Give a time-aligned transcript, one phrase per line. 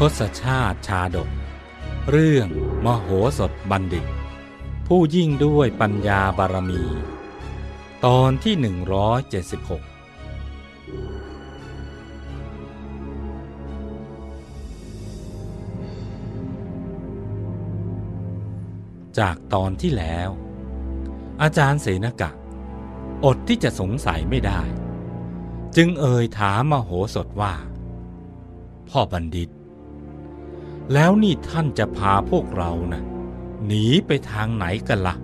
[0.00, 1.28] ทศชาติชาดก
[2.10, 2.48] เรื่อง
[2.84, 3.08] มโห
[3.38, 4.06] สถบัณฑิต
[4.86, 6.82] ผู้ยิ่งด้วยปัญญาบารมี
[8.06, 9.58] ตอนที่ 176
[19.18, 20.28] จากตอนที่แล้ว
[21.42, 22.30] อาจารย์เสนกะ
[23.24, 24.60] อดที่จะสงสัยไม่ได้
[25.76, 27.54] จึงเอ่ยถามมโหสถว่า
[28.90, 29.50] พ่อบัณฑิต
[30.92, 33.02] แล้วนี่ท่านจะพาพวกเรานะ
[33.66, 35.16] หนีไปทางไหนกันละ่ะ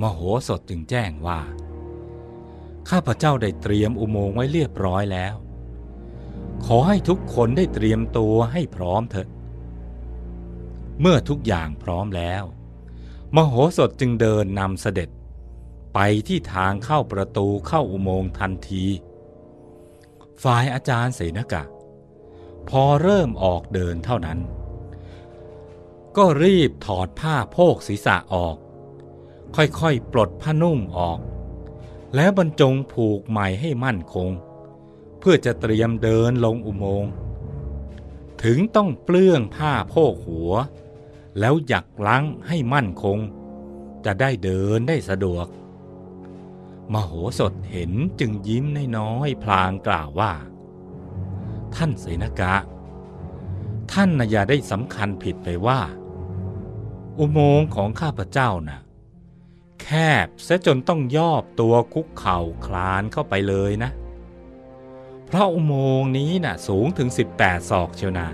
[0.00, 1.40] มโหสถจึงแจ้งว่า
[2.90, 5.34] ข้าพเจ้าได้เตรียมอุโมงค์ไว้เรียบร้อยแล้ว
[6.64, 9.28] ขอให้ทุกคนได้เตรียมตัวให้พร้อมเถอะ
[11.00, 12.44] เมื่อทุกอย่างพร้อมแล้ว
[13.34, 15.10] มโหสถจึงเดินนำเสด็จ
[15.94, 15.98] ไป
[16.28, 18.84] ที่ทางเข้าประตูเข้าอุโมงค์ทันที
[20.42, 21.62] ฝ่ายอาจารย์เสนกะ
[22.70, 24.38] พอเริ่มออกเดินเท่านั้น
[26.16, 28.56] ก็รีบถอดผ้าโพกศีรษะออก
[29.56, 31.18] ค่อยๆ ปลดผ้านุ่งออก
[32.14, 34.30] แล้วบรรจงผูกใหม่ให้มั่นคง
[35.18, 37.12] เพื่อจะเตรียมเดินลงอุโมงค์
[38.42, 40.52] ถึงต้องเปลื้องผ้าโพกหัว
[41.38, 43.18] แล้วหยักล้างให้มั่นคง
[44.04, 45.46] จะได้เดินได้สะดวก
[46.92, 48.64] มโหสถเห็นจึงยิ้ม
[48.98, 50.32] น้อยๆพลางกล่าวว่า
[51.76, 52.54] ท่านเสนกะ
[53.92, 55.80] ท่านนะอย่าได้สำคัญผิดไปว่า
[57.18, 58.80] อุโมงค์ของข้าพเจ้านะ่ะ
[59.82, 59.88] แค
[60.26, 63.90] บซะจนต้องย่อตัวคุกเข่าคลานเข้าไปเลยนะ
[65.26, 67.08] เพราะอุโมงค์นี้น่ะสูงถึง
[67.38, 68.28] 18 ศอกเชียวนะ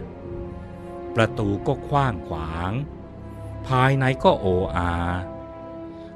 [1.14, 2.72] ประตูก็กว้างขวาง
[3.66, 4.46] ภายในก็โอ
[4.76, 4.92] อา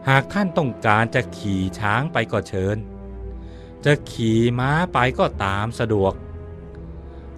[0.09, 2.77] หากท่านต้องการจะขี่ช้างไปก็เชิญ
[3.85, 6.13] จะขี่ม้าไปก็ตามสะดวก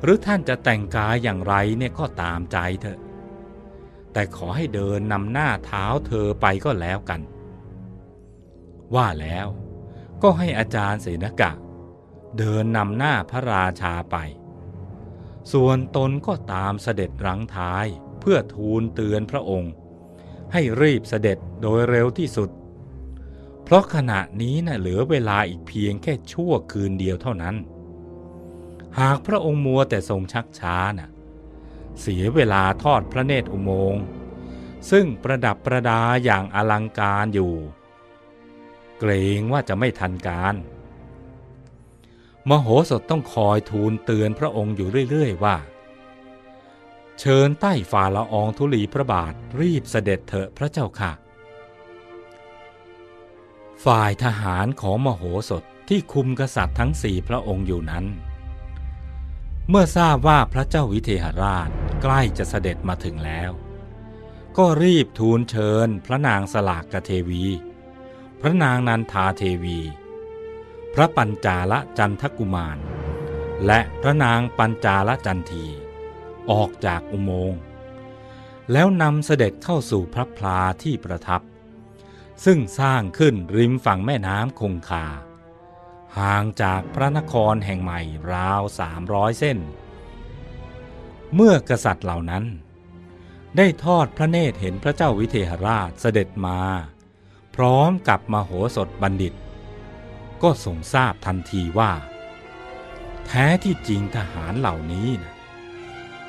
[0.03, 2.99] หรือท่านจะแต่งกายอย่างไรเนี่ยก็ตามใจเถอะ
[4.13, 7.21] แต่ขอให้เดินนำหน้าเท้าเธอไปก็แล้วกัน
[8.95, 9.47] ว่าแล้ว
[10.23, 11.53] ก็ให้อาจารย์เสนกะ
[12.39, 14.17] เดินนำหน้าพระราชาไป
[15.53, 17.87] ส่วนตนก็ตามเสด็จรังท้าย
[18.21, 19.73] เพื่อทูลเตือนพระองค์
[20.53, 22.51] ให้รีบเสด็จโดยเร็วที่สุด
[23.65, 27.57] เพราะขณะนี้นะ่ะเหลือเวลาอีกเพียงแค่ชั่วคืนเดียวเท่านั้น
[29.01, 31.11] หากพระองค์มัวแต่ทรงชักช้านะ่ะ
[32.01, 34.05] เสียเวลาทอดพระเนตรอุโมงค์
[34.91, 37.55] ซึ่งประดับประดาอย่างอลังการอยู่
[38.99, 40.55] เกรงว่าจะไม่ทันการ
[42.49, 45.57] มโหสถต้องคอยทูลเตือนพระองค์อยู่เรื่อย ๆ ว่า
[47.21, 51.13] เชิญใต้ฝ่าละอองธุลีพระบาทรีบเสด็จเถอะพระเจ้าค่ะ
[53.85, 58.05] ฝ่ายทหารของมโหสถที่คุมกษัตริย์ทั้งสี่พระองค์อยู่นั้น
[59.69, 61.69] เมื่อทราบว่าพระเจ้าวิเทหราช
[62.03, 63.51] ใกล้จะเสด็จมาถึงแล้ว
[64.59, 67.45] ก็รีบทูลเชิญพระนางสลากกเทวี
[68.41, 69.81] พระนางนันทาเทวี
[70.95, 72.79] พระปัญจาลจันทกุมาร
[73.67, 75.67] และพระนางปัญจาลจันที
[76.51, 77.61] ออกจากอุโมงค์
[78.73, 81.43] แล้วนำเสด็จเข้าสู่พระพลาที่ประทับ
[82.45, 85.07] ซึ่งสร้างขึ้นริมฝั่งแม่น้ำคงคา
[86.19, 88.01] ห่างจากพระนครแห่งใหม่
[88.33, 89.59] ราวสามร้อยเส้น
[91.35, 92.45] เมื่อกษัตริย์เหล่านั้น
[93.57, 96.61] ได้ทอดพระเนตรเห็นพระเจ้าวิเทหราชเสด็จมา
[97.55, 99.35] พร้อมกับมโหสถบัณฑิต
[100.43, 101.93] ก็ทรงทราบทันทีว่า
[103.27, 105.33] แท้ที่จริงทหารเหล่านี้นะ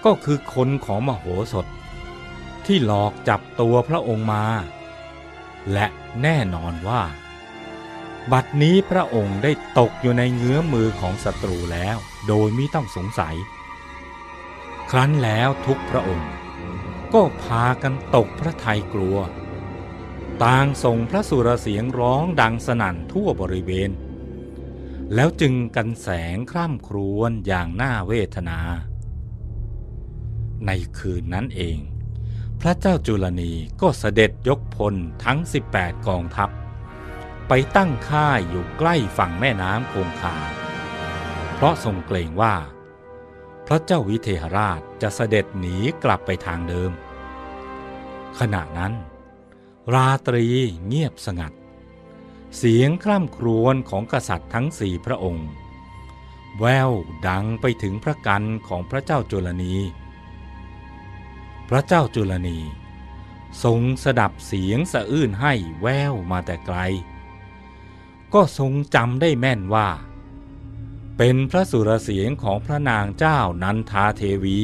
[0.06, 1.68] ก็คือคนของมโหสถ
[2.66, 4.46] ที่หลอกจับตัวพระองค์มา
[5.74, 5.88] และ
[6.22, 7.02] แน่นอนว่า
[8.34, 13.36] บัดนี้พระองค์ได้ตกอยู่ในเงื้อมือของศัตรูแล้ว โดยไม่ต้องสงสัย
[14.92, 16.32] ครั้นแล้วทุกพระองค์
[17.14, 19.18] ก็พากันตกพระทัยกลัว
[20.44, 23.92] ต่างส่งพระสุรเสียงร้องดังสนั่นทั่วบริเวณ
[25.16, 28.60] แล้วจึงกันแสงคร่ำครวญอย่างน่าเวทนา
[30.66, 31.78] ในคืนนั้นเอง
[32.62, 35.40] พระเจ้าจุลนีก็เสด็จยกพลทั้ง
[35.74, 36.50] 18 กองทัพ
[37.48, 40.38] ไปตั้งค่ายอยู่ใกล้ฝั่งแม่น้ำคงคา
[41.54, 42.56] เพราะทรงเกรงว่า
[43.68, 46.92] พระเจ้าวิเทหราชจะเสด็จหนีกลับไปทางเดิม
[48.40, 48.94] ขณะนั้น
[49.94, 50.46] ราตรี
[50.86, 51.54] เงียบสงัด
[52.58, 55.50] เสียงคร่ำครวญของกษัตริย์ทั้งสี่พระองค์
[56.60, 56.92] แวว
[57.28, 59.76] ดังไปถึงพระกันของพระเจ้าจุลนี
[61.70, 62.60] พระเจ้าจุลนี
[63.64, 66.78] ทรงสดับเสียงสะอื้นให้แววมาแต่ไกล
[68.34, 69.90] ก็ทรงจำได้แม่นว่า
[71.18, 74.60] เป็นพระสุรเสียงของพระนางเจ้านันทาเทวี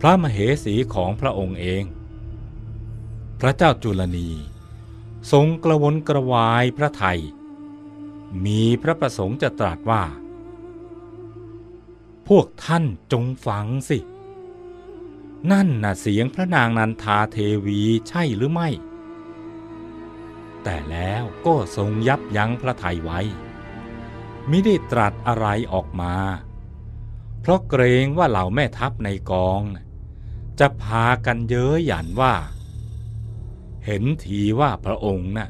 [0.00, 1.84] พระมเหสีของพระองค์เอง
[3.40, 4.30] พระเจ้าจุลนี
[5.32, 7.20] ทรงกระวนกระวายพระไทย
[8.44, 10.04] มีพระประสงค์จะตรัสว่า
[12.28, 13.98] พวกท่านจงฟังสิ
[15.52, 18.68] นั่นน่ะเสียงพระนางนันทาเทวีใช่หรือไม่
[20.64, 23.20] แต่แล้วก็ทรงยับยั้งพระไทยไว้
[24.50, 26.14] มิได้ตรัสอะไรออกมา
[27.40, 29.62] เพราะเกรงว่าเหล่าแม่ทัพในกอง
[30.60, 32.34] จะพากันเย้ยหยันว่า
[33.86, 35.48] เห็นทีว่าพระองค์น่ะ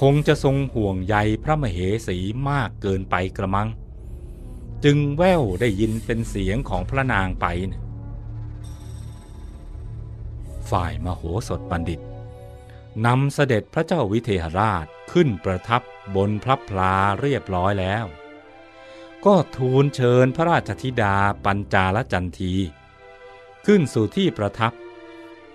[0.00, 2.18] คงจะทรงห่วงใยพระมเหสี
[2.48, 3.68] มากเกินไปกระมัง
[4.84, 7.82] จึงแววได้ยินเป็นเสียงของพระนางไปนะ
[10.70, 12.00] ฝ่ายมโหสถบัณฑิต
[13.04, 15.82] นำเสด็จพระเจ้าวิเทหราชขึ้นประทับ
[16.16, 18.06] บนพระพลาเรียบร้อยแล้ว
[19.24, 22.54] ก็ทูลเชิญพระราชธิดาปัญจาลจันที
[23.66, 24.72] ขึ้นสู่ที่ประทับ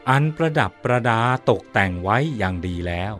[0.09, 3.13] อันประดับประดาตกแต่งไว้อย่างดีแล้ว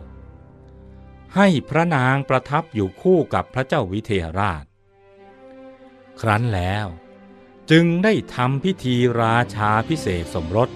[1.36, 4.64] ให้พระนางประทับอยู่คู่กับพระเจ้าวิเทหราช
[6.20, 6.86] ครั้นแล้ว
[7.70, 10.70] จึงได้ทำพิธีราชาพิเศษสมรส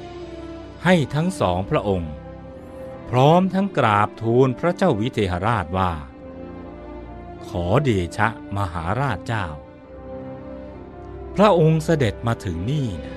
[0.84, 2.12] ให้ทั้งสองพระองค์
[3.10, 5.92] พร้อมทั้งกราบทูลพระเจ้าวิเทหราชว่า
[7.46, 9.46] ขอเดชะมหาราชเจ้า
[11.36, 13.16] พระองค์เสด็จมาถึงนี่นะ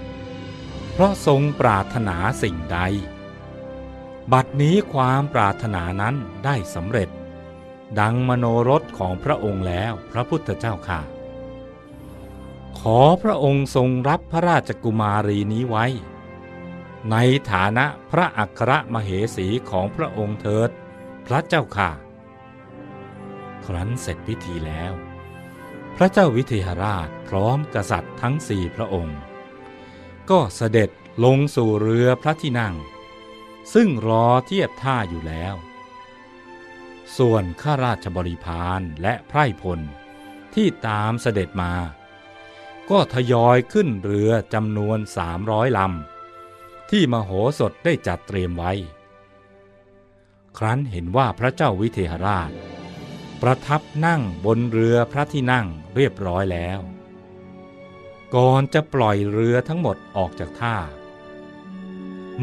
[0.92, 2.80] เพราะทรงปรารถนาสิ่งใด
[4.34, 6.16] บัดนี้ความปรารถนานั้น
[6.46, 7.10] ได้สำเร็จ
[8.00, 11.02] ดังมโนรสของพระองค์แล้วพระพุทธเจ้าค่ะ
[12.80, 15.86] ขอพระองค์ทรงรับพระราชกุมารีนี้ไว้
[17.12, 17.18] ใน
[17.52, 20.70] ฐานะพระอัครมเหสีของพระองค์เถิด
[21.28, 21.92] พระเจ้าค่ะ
[23.66, 24.94] ครั้นเสร็จพิธีแล้ว
[25.96, 29.20] พระเจ้าวิเทหราชพร้อมกษัตริย์ทั้งสี่พระองค์
[30.30, 30.90] ก็เสด็จ
[31.26, 32.76] ลงสู่เรือพระที่นั่ง
[33.74, 35.56] ซึ่งรอเทียบท่าอยู่แล้ว
[37.18, 39.80] ส่วนข้าราชบริพารและไพร่พล
[40.56, 41.74] ที่ตามเสด็จมา
[42.90, 46.19] ก็ทยอยขึ้นเรือจำนวนสามร้อยลำ
[46.90, 48.74] ที่มโหสถได้จัดเตรียมไว้
[50.58, 52.52] ครั้นเห็นว่าพระเจ้าวิเทหราช
[53.42, 56.80] ประทับนั่งบนเรือพระที่นั่งเรียบร้อยแล้ว
[58.36, 60.78] ก่อนจะปล่อยเรือทั้งหมดออกจากท่า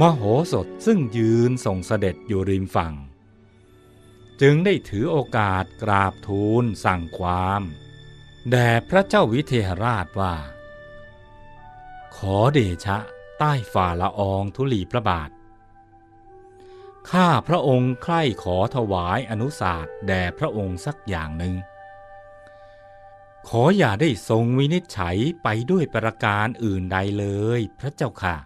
[0.01, 0.23] มโห
[0.53, 2.95] สถซึ่งยืนส่งเสด็จอยู่ริมฝั่ง
[4.41, 7.63] จึงได้ถือโอกาสกราบทูลสั่งความ
[8.51, 10.35] แด่พระเจ้าวิเทหราชว่า
[12.17, 12.99] ขอเดชะ
[13.39, 15.31] ใต้ฝ่าละอองธุลีพระบาท
[17.11, 21.55] ข้าพระองค์ใคร่ขอถวายอนุสาสแด่พระองค์สักอย่างหนึ่ง
[23.49, 27.27] ขออย่าได้ทรงวินิจฉัยไปด้วยประการอื่นใดเล
[27.59, 28.37] ยพระเจ้าค่ะ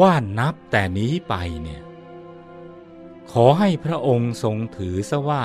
[0.00, 1.82] ว่านับแต่นี้ไปเนี่ย
[3.32, 5.44] ขอให้พระองค์ทรงถือซะว่า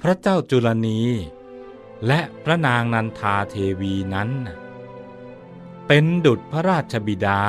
[0.00, 1.00] พระเจ้าจุลนี
[2.06, 4.30] และพระนางนันทาเทวีนั้น
[5.90, 7.42] เป็นดุจพระราชบิดา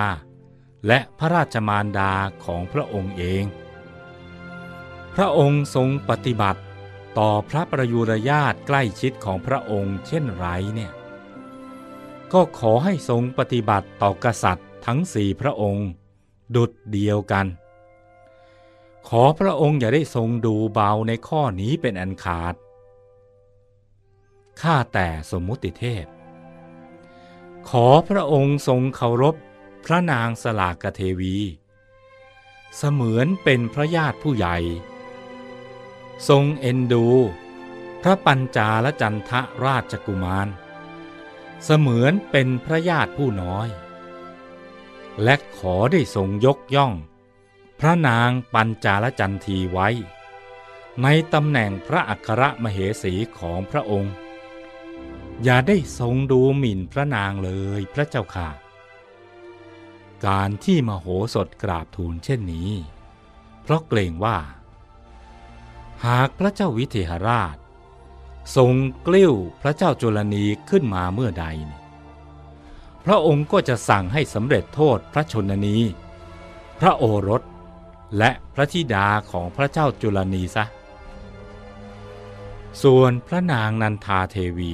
[0.87, 2.13] และพระราชมารดา
[2.43, 3.43] ของพระองค์เอง
[5.15, 6.61] พระองค์ทรงปฏิบัติ
[7.17, 10.91] ต่อพระประยุรญาติใกล้ชิดของพระองค์เช่นไรเนี่ย
[12.33, 15.87] ก็ขอให้ทรงปฏิบัติต่อกษัตริย์ทั้งสี่พระองค์
[16.55, 17.47] ดุดเดียวกัน
[19.09, 22.55] ขอพระองค์อย่าได้ทรงดูเบาในข้อนี้เป็นอันขาด
[24.61, 26.05] ข้าแต่สมมุติเทพ
[27.67, 29.35] ขอพระองค์ทรงเคารพ
[29.85, 31.35] พระนางสลากเทวี
[32.77, 34.57] เสมือนเป็นพระญาติผู้ใหญ่
[36.29, 37.07] ทรงเอ็นดู
[38.01, 40.47] พระปัญจาลจันทะราชกุมาร
[41.63, 43.67] เสมือนเป็นพระญาติผู้น้อย
[45.23, 46.93] และขอได้ทรงยกย่อง
[47.79, 49.89] พระนางปัญจาลจันทีไว้
[51.01, 54.13] ในตำแหน่งพระอัครมเหสีของพระองค์
[55.43, 58.49] อย่าได้ทรงดูหมิ่นพระนางเลยพระเจ้าค่ะ
[60.27, 62.69] การที่มโหสถกราบทูลเช่นนี้
[63.61, 64.37] เพราะเกรงว่า
[66.05, 67.57] หากพระเจ้าวิเทหราช
[68.55, 68.73] ทรง
[69.07, 71.45] กลิ้วพระเจ้าจุลนีขึ้นมาเมื่อใด
[73.05, 75.77] พระองค์ก็จะสั่งให้สำเร็จโทษพระชนนี
[76.79, 77.41] พระโอรส
[78.17, 80.65] และพระธิดาของพระเจ้าจุลนีซะ
[82.83, 84.73] ส่วนพระนางนันทาเทวี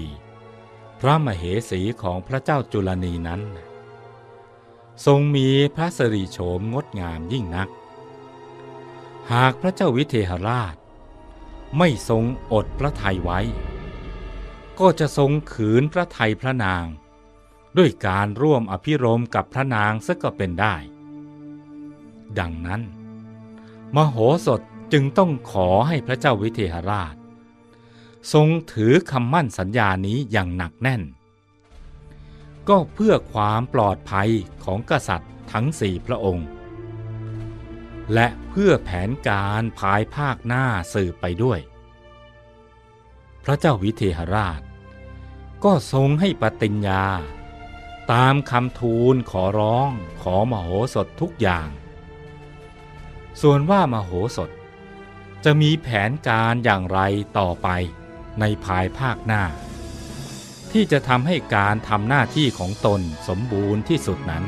[1.06, 3.42] ระมเหสีของพระเจ้าจุลนีนั้น
[5.06, 7.70] ทรงมีพระสิริโฉมงดงามยิ่งนัก
[9.32, 10.76] หากพระเจ้าวิเทหราช
[11.78, 13.40] ไม่ทรงอดพระทัยไว้
[14.80, 16.86] ก็จะทรงขืนพระทัยพระนาง
[17.78, 20.76] ด้วยการร่วมอภิรมกับพระนางซะก็เป็นได้
[22.40, 22.82] ดังนั้น
[23.96, 24.62] มโหสถ
[24.94, 27.16] จึงต้องขอให้พระเจ้าวิเทหราช
[28.34, 31.01] ทรงถือคำมั่นสัญญานี้อย่างหนักแน่น
[32.70, 34.29] ก็เพื่อความปลอดภัย
[34.63, 36.48] ของกษัตริย์ทั้งสี่พระองค์
[38.13, 41.60] และเพื่อแผนการภายภาคหน้าสืบไปด้วย
[43.44, 44.62] พระเจ้าวิเทหราช
[45.63, 47.05] ก็ทรงให้ปฏิญญา
[48.12, 49.89] ตามคำทูลขอร้อง
[50.22, 51.70] ขอมโหสถทุกอย่าง
[53.41, 54.50] ส่วนว่ามโหสถ
[55.44, 57.00] จะมีแผนการอย่างไร
[57.38, 57.67] ต่อไป
[58.39, 59.44] ในภายภาคหน้า
[60.72, 64.46] ที่จะทำให้การทำหน้าที่ของตนสมบูรณ์ที่สุดนั้น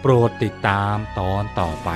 [0.00, 1.90] โปรดติดตามตอนต่อไป